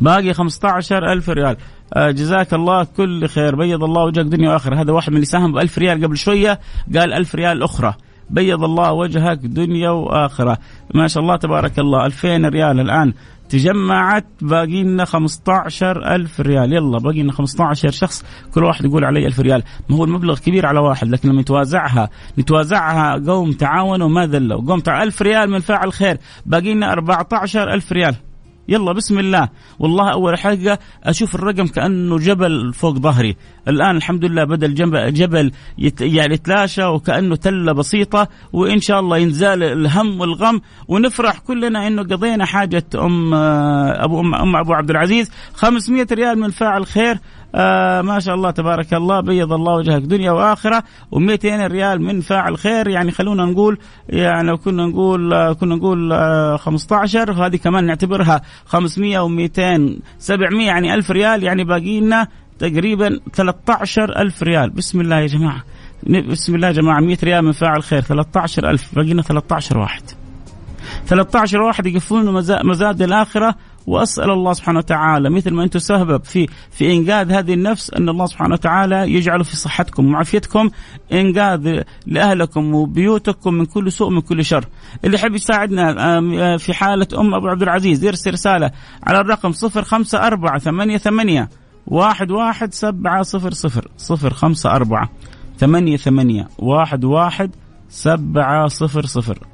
[0.00, 1.56] باقي خمسة عشر ألف ريال.
[1.94, 3.54] آه جزاك الله كل خير.
[3.54, 4.80] بيض الله وجهك دنيا وآخرة.
[4.82, 6.60] هذا واحد من اللي ساهم بألف ريال قبل شوية
[6.96, 7.94] قال ألف ريال أخرى.
[8.30, 10.58] بيض الله وجهك دنيا وآخرة.
[10.94, 12.06] ما شاء الله تبارك الله.
[12.06, 13.12] ألفين ريال الآن.
[13.48, 16.72] تجمعت باقي لنا 15 ألف ريال.
[16.72, 19.62] يلا باقي لنا 15 شخص كل واحد يقول علي ألف ريال.
[19.88, 24.62] ما هو المبلغ كبير على واحد لكن لما نتوازعها نتوازعها قوم تعاونوا ما ذلوا.
[24.66, 28.16] قوم تع ألف ريال من فاعل خير باقي لنا 14 ألف ريال.
[28.68, 29.48] يلا بسم الله.
[29.78, 33.36] والله أول حاجة أشوف الرقم كأنه جبل فوق ظهري.
[33.68, 39.18] الآن الحمد لله بدا الجبل جبل يت يعني يتلاشى وكأنه تلة بسيطة وإن شاء الله
[39.18, 45.30] ينزال الهم والغم ونفرح كلنا إنه قضينا حاجة ام ابو ام, أم أبو عبد العزيز.
[45.54, 47.18] 500 ريال من فاعل خير.
[47.56, 50.82] آه ما شاء الله تبارك الله بيض الله وجهك دنيا وآخرة.
[51.14, 52.88] و200 ريال من فاعل خير.
[52.88, 58.42] يعني خلونا نقول يعني لو كنا نقول آه كنا نقول آه 15 هذه كمان نعتبرها
[58.66, 61.42] 500 و200 700 يعني 1000 ريال.
[61.42, 64.70] يعني باقي لنا تقريبا 13 ألف ريال.
[64.70, 65.64] بسم الله يا جماعة.
[66.30, 67.00] بسم الله يا جماعة.
[67.00, 68.00] 100 ريال من فاعل خير.
[68.00, 68.94] 13 ألف.
[68.94, 70.02] بقينا 13 واحد.
[71.06, 73.54] 13 واحد يقفلون مزاد الآخرة.
[73.86, 78.26] وأسأل الله سبحانه وتعالى مثل ما أنتم سبب في في إنقاذ هذه النفس أن الله
[78.26, 80.70] سبحانه وتعالى يجعل في صحتكم وعافيتكم
[81.12, 84.64] إنقاذ لأهلكم وبيوتكم من كل سوء من كل شر.
[85.04, 88.70] اللي يحب يساعدنا آه، في حالة أم أبو عبد العزيز يرسل رسالة
[89.02, 91.48] على الرقم 054 88
[91.86, 93.88] واحد واحد سبعة صفر صفر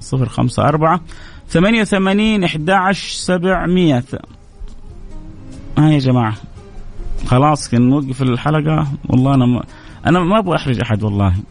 [0.01, 1.09] صفر
[1.51, 4.05] ثمانية وثمانين أحد عشر سبعمية.
[5.79, 6.35] ها يا جماعة.
[7.27, 8.87] خلاص كان نوقف الحلقة.
[9.09, 9.63] والله أنا ما
[10.07, 11.35] أنا ما أبغى أحرج أحد والله.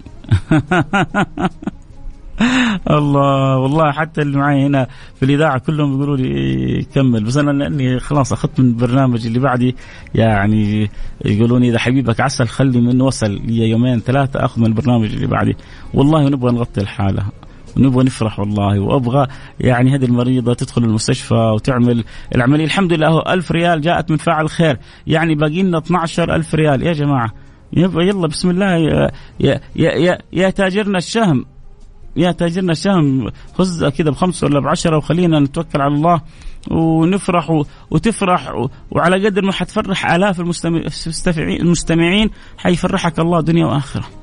[2.90, 7.24] الله والله حتى اللي معي هنا في الإذاعة كلهم بيقولوا لي كمل.
[7.24, 9.76] بس أنا لأني خلاص أخذت من البرنامج اللي بعدي
[10.16, 10.90] يعني
[11.26, 15.56] يقولون إذا حبيبك عسل خلي منه وصل لي يومين ثلاثة أخذ من البرنامج اللي بعدي.
[15.94, 17.24] والله نبغى نغطي الحالة.
[17.78, 19.28] ونبغى نفرح والله وأبغى
[19.60, 22.04] يعني هذه المريضة تدخل المستشفى وتعمل
[22.36, 22.66] العملية.
[22.66, 24.78] الحمد لله ألف ريال جاءت من فاعل خير.
[25.08, 26.84] يعني باقي لنا 12 ألف ريال.
[26.84, 27.32] يا جماعة
[27.74, 31.46] يلا بسم الله يا يا يا, يا تاجرنا الشهم
[32.16, 33.30] يا تاجرنا الشهم.
[33.54, 36.22] خذ كذا بخمسة ولا بعشرة وخلينا نتوكل على الله
[36.72, 40.40] ونفرح وتفرح وعلى قدر ما حتفرح آلاف
[41.38, 44.19] المستمعين حيفرحك الله دنيا وآخرة.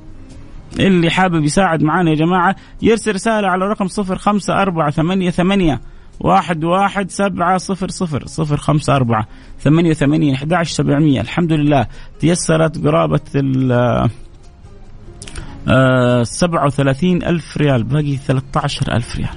[0.79, 5.81] اللي حابب يساعد معنا يا جماعة يرسل رسالة على رقم صفر خمسة أربعة ثمانية ثمانية
[6.21, 9.27] واحد واحد سبعة صفر صفر صفر خمسة أربعة
[9.61, 11.21] ثمانية وثمانين أحد سبعمية.
[11.21, 11.87] الحمد لله
[12.21, 13.21] تيسرت قرابة
[15.69, 19.37] آه، سبعة وثلاثين ألف ريال باقي ثلاثة عشر ألف ريال.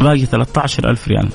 [0.00, 1.28] باقي ثلاثة عشر ألف ريال.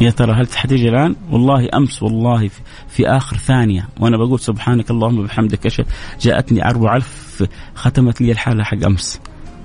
[0.00, 2.60] يا ترى هل تحتاج الآن؟ والله أمس والله في,
[2.96, 3.88] في آخر ثانية.
[4.00, 5.86] وأنا بقول سبحانك اللهم وبحمدك أشهد.
[6.20, 9.20] جاءتني أربع ألف ختمت لي الحالة حق أمس.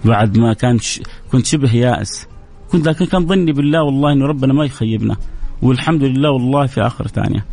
[0.06, 1.02] بعد ما كان ش...
[1.32, 2.28] كنت شبه يائس.
[2.72, 5.16] كنت لكن كان ظني بالله والله إنه ربنا ما يخيبنا.
[5.62, 7.46] والحمد لله والله في آخر ثانية.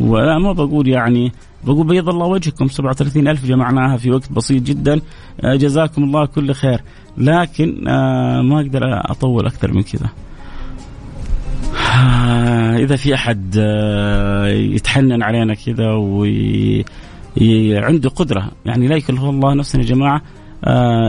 [0.00, 1.32] ولا ما بقول يعني
[1.64, 2.68] بقول بيض الله وجهكم.
[2.68, 5.00] 37 ألف جمعناها في وقت بسيط جدا.
[5.44, 6.80] آه، جزاكم الله كل خير.
[7.18, 10.08] لكن آه، ما أقدر أطول أكثر من كذا.
[11.94, 13.56] آه، إذا في أحد
[14.74, 15.92] يتحنن علينا كذا
[17.40, 20.22] وعنده قدرة يعني لا يكلف الله نفسا يا جماعة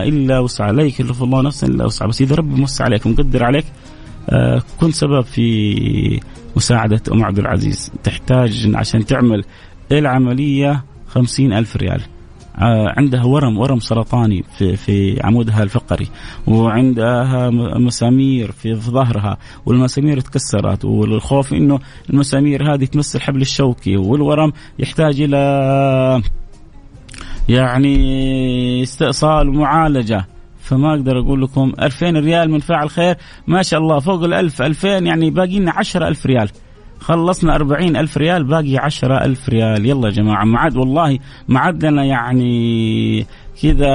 [0.08, 3.64] إلا وسع لا يكلف الله نفسا إلا وسع بس إذا ربي موسع عليك ومقدر عليك
[4.80, 6.20] كن سبب في
[6.56, 7.92] مساعدة أم عبد العزيز.
[8.04, 9.44] تحتاج عشان تعمل
[9.92, 12.00] العملية خمسين ألف ريال.
[12.00, 12.15] آه،
[12.96, 16.08] عندها ورم ورم سرطاني في في عمودها الفقري
[16.46, 21.78] وعندها مسامير في ظهرها والمسامير تكسرت والخوف إنه
[22.10, 26.22] المسامير هذه تمس الحبل الشوكي والورم يحتاج إلى
[27.48, 30.26] يعني استئصال ومعالجة.
[30.60, 33.16] فما أقدر أقول لكم 2000 ريال من فاعل خير.
[33.46, 36.50] ما شاء الله فوق ال1000 2000 يعني باقي لنا 10000 ريال.
[37.00, 39.86] خلصنا أربعين ألف ريال باقي عشرة ألف ريال.
[39.86, 43.26] يلا يا جماعة ما عاد والله ما عاد لنا يعني
[43.62, 43.88] كذا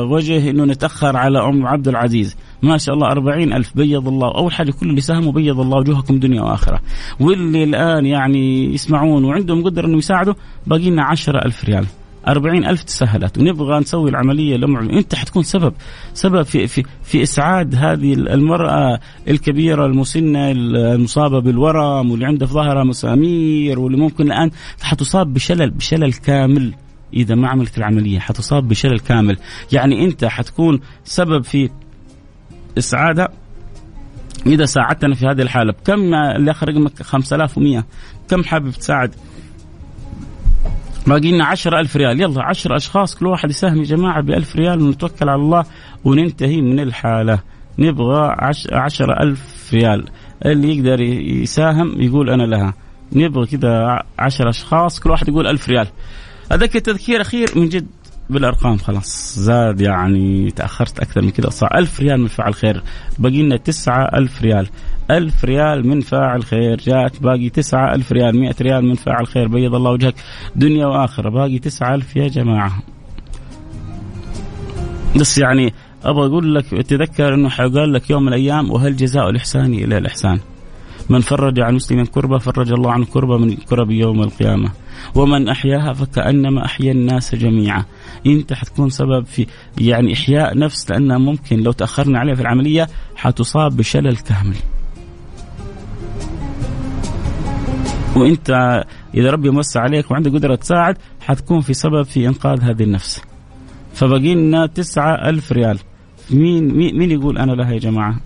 [0.00, 2.36] وجه إنه نتأخر على أم عبد العزيز.
[2.62, 3.76] ما شاء الله أربعين ألف.
[3.76, 6.80] بيض الله أول حاجة كل اللي ساهموا بيض الله وجوهكم دنيا وآخرة.
[7.20, 10.34] واللي الآن يعني يسمعون وعندهم قدرة أنه يساعدوا
[10.66, 11.86] باقي لنا عشرة ألف ريال.
[12.28, 15.74] أربعين ألف تسهلت ونبغى نسوي العملية لأم أنت حتكون سبب
[16.14, 22.84] سبب في, في, في إسعاد هذه المرأة الكبيرة المسنة المصابة بالورم واللي عندها في ظهرها
[22.84, 24.50] مسامير واللي ممكن الآن
[24.82, 26.74] حتصاب بشلل بشلل كامل.
[27.14, 29.36] إذا ما عملت العملية حتصاب بشلل كامل.
[29.72, 31.70] يعني أنت حتكون سبب في
[32.78, 33.28] إسعادها؟
[34.46, 37.84] إذا ساعدتنا في هذه الحالة بكم اللي آخر رقمك 5100
[38.28, 39.14] كم حابب تساعد؟
[41.06, 42.20] باقي لنا 10000 ريال.
[42.20, 45.64] يلا 10 أشخاص كل واحد يساهم يا جماعة ب 1000 ريال ونتوكل على الله
[46.04, 47.38] وننتهي من الحالة.
[47.78, 48.36] نبغى
[48.72, 50.04] 10000 ريال.
[50.46, 52.74] اللي يقدر يساهم يقول أنا لها.
[53.12, 55.88] نبغى كذا 10 أشخاص كل واحد يقول 1000 ريال.
[56.52, 57.86] أذكر تذكير أخير من جد
[58.30, 59.38] بالأرقام خلاص.
[59.38, 62.82] زاد يعني تأخرت أكثر من كذا صار 1000 ريال من فعل خير.
[63.18, 64.68] باقي لنا 9000 ريال.
[65.10, 66.76] ألف ريال من فاعل خير.
[66.76, 69.48] جاءت باقي تسعة ألف ريال مئة ريال من فاعل خير.
[69.48, 70.14] بيض الله وجهك.
[70.56, 71.30] دنيا وآخرة.
[71.30, 72.82] باقي تسعة ألف يا جماعة.
[75.20, 75.74] بس يعني
[76.04, 80.40] أبغى أقول لك تذكر أنه حيقال لك يوم من الأيام وهل جزاء الإحسان إلى الإحسان؟
[81.10, 84.70] من فرج عن مسلم كربة فرج الله عن كربة من كرب يوم القيامة.
[85.14, 87.84] ومن أحياها فكأنما أحيا الناس جميعا.
[88.26, 89.46] أنت حتكون سبب في
[89.80, 92.86] يعني إحياء نفس لأنها ممكن لو تأخرنا عليها في العملية
[93.16, 94.56] حتصاب بشلل كامل.
[98.16, 98.84] وانت
[99.14, 103.22] إذا ربي موسع عليك وعندك قدرة تساعد حتكون في سبب في إنقاذ هذه النفس.
[103.94, 105.78] فبقي لنا ألف ريال.
[106.30, 108.16] مين مين يقول أنا لها يا جماعة؟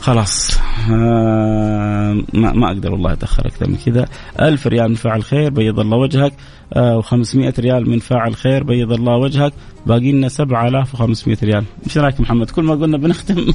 [0.00, 0.58] خلاص.
[0.90, 4.08] آه ما, ما أقدر والله أتأخر أكثر من كذا.
[4.40, 6.32] ألف ريال من فاعل خير بيض الله وجهك.
[6.72, 9.52] آه و500 ريال من فاعل خير بيض الله وجهك.
[9.86, 11.64] باقي لنا 7500 ريال.
[11.84, 13.34] إيش رأيك محمد؟ كل ما قلنا بنختم.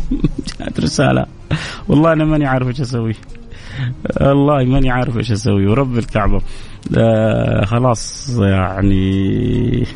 [0.60, 1.26] جاءت رسالة.
[1.88, 3.16] والله أنا ماني عارف إيش أسوي.
[4.22, 5.68] والله ماني عارف إيش أسوي.
[5.68, 6.42] ورب الكعبة.
[6.98, 9.88] آه خلاص يعني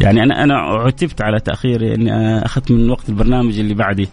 [0.00, 4.08] يعني أنا أنا عتبت على تاخيري إني أخذت من وقت البرنامج اللي بعدي.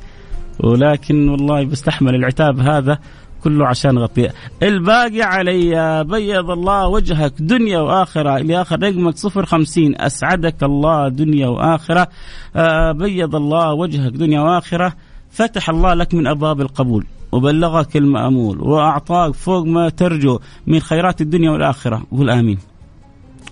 [0.60, 3.00] ولكن والله بستحمل العتاب هذا
[3.44, 4.30] كله عشان غطي.
[4.64, 8.38] الباقي علي بيض الله وجهك دنيا وآخرة.
[8.38, 10.02] اللي آخر رقمك صفر خمسين.
[10.02, 12.08] أسعدك الله دنيا وآخرة.
[12.56, 14.94] آه بيض الله وجهك دنيا وآخرة.
[15.32, 17.06] فتح الله لك من أبواب القبول.
[17.32, 22.04] وبلغك المأمول وأعطاك فوق ما ترجو من خيرات الدنيا والآخرة.
[22.12, 22.58] قول آمين.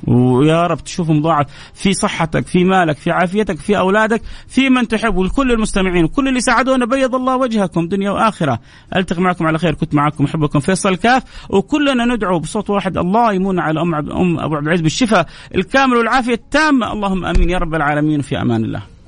[0.07, 5.15] ويا رب تشوف مضاعف في صحتك في مالك في عافيتك في أولادك في من تحب
[5.15, 8.59] ولكل المستمعين وكل اللي ساعدونا بيض الله وجهكم دنيا وآخرة.
[8.95, 11.23] ألتقي معكم على خير كنت معكم أحبكم فيصل كاف.
[11.49, 16.33] وكلنا ندعو بصوت واحد الله يمون على أم, أم أبو عبد العزيز بالشفاء الكامل والعافية
[16.33, 16.93] التامة.
[16.93, 18.98] اللهم آمين يا رب العالمين في أمان الله.